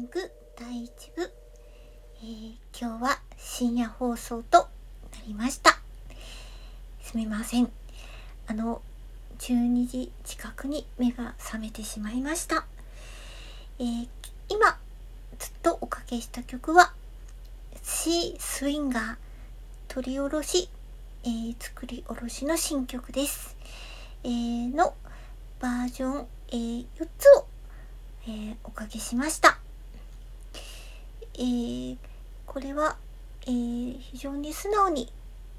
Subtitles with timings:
[0.00, 1.32] ング第1部、
[2.22, 4.68] えー、今日は深夜放送とな
[5.26, 5.78] りました。
[7.02, 7.70] すみません。
[8.46, 8.80] あの
[9.38, 12.66] 12時近くに目が覚めてしまいました、
[13.78, 14.08] えー、
[14.48, 14.78] 今
[15.38, 16.92] ずっとおかけした曲は
[17.82, 19.16] シー・スインガー
[19.88, 20.70] 取り下ろし、
[21.24, 23.56] えー、作り下ろしの新曲です、
[24.24, 24.94] えー、の
[25.60, 27.46] バージョン、えー、4つを
[28.28, 29.59] え、おかけしました。
[31.34, 31.96] えー、
[32.46, 32.96] これは、
[33.46, 35.12] えー、非常に素直に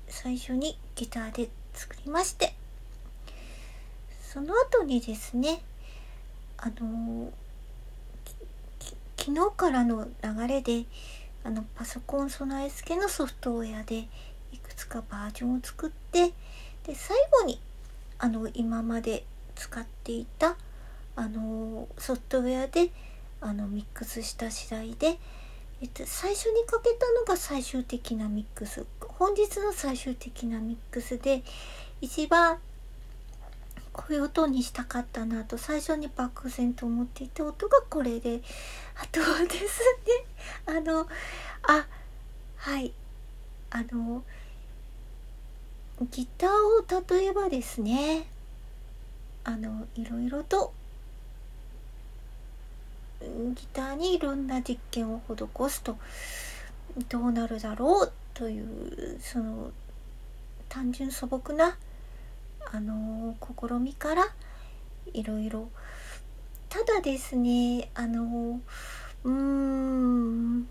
[0.08, 2.54] 最初にギターで作りまして、
[4.22, 5.62] その後にですね、
[6.58, 7.32] あの
[9.18, 10.86] 昨日からの流れで、
[11.44, 14.08] あのパソコン備え付けのソフトウェアで
[14.52, 16.28] いくつかバージョンを作って
[16.86, 17.60] で最後に
[18.20, 19.26] あの今まで
[19.56, 20.56] 使っていた
[21.16, 22.90] あのソフトウェアで
[23.42, 25.18] あのミックスした次第で、
[25.82, 28.86] えっと、最初にかけたのが最終的なミックス。
[29.00, 31.44] 本日の最終的なミックスで
[32.02, 32.60] 一番
[33.92, 38.42] こういう音にしたかったなと最初に漠然と思っていた音がこれで
[38.96, 39.82] あとはです
[40.68, 41.08] ねあの
[41.64, 41.88] あ
[42.58, 42.94] はい。
[43.74, 44.24] あの
[46.12, 48.28] ギターを例えばですね
[49.46, 50.74] あのいろいろと
[53.56, 55.98] ギターにいろんな実験を施すと
[57.10, 59.72] どうなるだろうというその
[60.70, 61.78] 単純素朴な
[62.72, 64.26] あの試みから
[65.14, 65.70] いろいろ。
[66.70, 68.62] ただですねあの
[69.24, 70.68] うーん。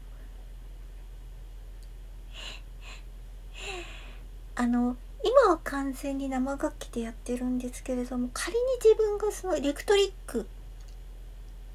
[4.56, 10.46] あの今は完全に生楽器でやってるんですけれども仮に自分がそのエレクトリック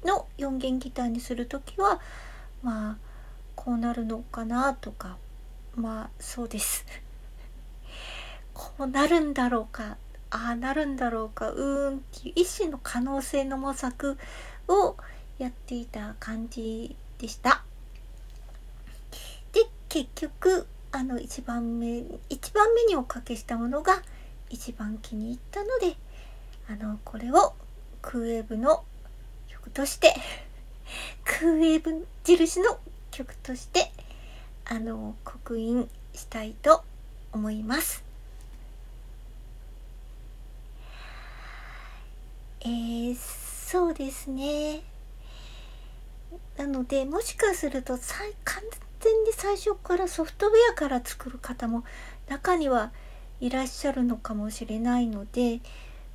[0.06, 2.00] の4弦ギターにする時は
[2.62, 2.96] まあ
[3.54, 5.18] こうなるのかなとか
[5.74, 6.86] まあそうです
[8.54, 9.98] こうなるんだろうか
[10.30, 14.16] ああなるんだろうかうーんっていう一種の可能性の模索
[14.68, 14.96] を
[15.38, 17.62] やっていた感じでした。
[19.52, 24.02] で結局あの1番目1番目におかけしたものが
[24.48, 25.96] 一番気に入ったので
[26.68, 27.54] あのこれを
[28.02, 28.84] クーウェーブの
[29.70, 30.14] として
[31.24, 32.78] クーウェーブ印の
[33.10, 33.90] 曲として
[34.64, 36.82] あの刻印したいと
[37.32, 38.04] 思います。
[42.60, 44.82] えー、そうですね。
[46.56, 48.62] なのでもしかすると完
[49.00, 51.84] 全に最初からソフトウェアから作る方も
[52.28, 52.92] 中には
[53.40, 55.60] いらっしゃるのかもしれないので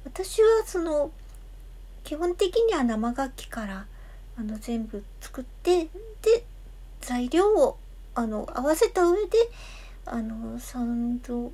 [0.03, 1.12] 私はその
[2.03, 3.86] 基本的には生楽器から
[4.38, 5.89] あの全部作ってで
[7.01, 7.77] 材料を
[8.15, 9.38] あの合わせた上で
[10.05, 11.51] あのサウンド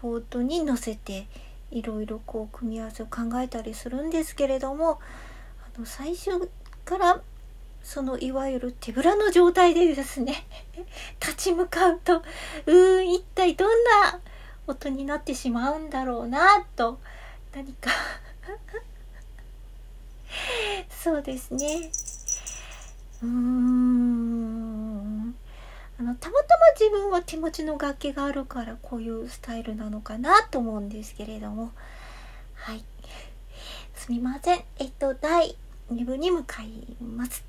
[0.00, 1.26] ボードに乗せて
[1.70, 5.00] いろいろこう組み合わせを考えたりするんですけれども
[5.76, 6.50] あの最初
[6.84, 7.20] から
[7.82, 10.46] そのいわゆる手ぶらの状態でですね
[11.20, 14.20] 立ち向かうとうーん一体どんな
[14.66, 16.98] 音になってしまうんだろうなと
[17.54, 17.90] 何か
[20.90, 21.90] そうですね。
[23.22, 25.34] うーん。
[26.00, 31.72] あのたまたま自分は手持ちの楽器があるからこういうスタイルなのかなと思うんですけれども。
[32.54, 32.84] はい。
[33.94, 34.60] すみません。
[34.78, 35.56] えっと第
[35.90, 37.44] 2部に向かいます。